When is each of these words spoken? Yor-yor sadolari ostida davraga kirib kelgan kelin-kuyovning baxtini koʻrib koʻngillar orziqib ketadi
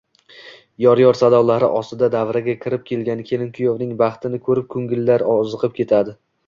Yor-yor 0.85 1.19
sadolari 1.19 1.69
ostida 1.81 2.09
davraga 2.17 2.57
kirib 2.65 2.89
kelgan 2.91 3.23
kelin-kuyovning 3.31 3.95
baxtini 4.05 4.45
koʻrib 4.49 4.71
koʻngillar 4.77 5.31
orziqib 5.39 5.83
ketadi 5.83 6.23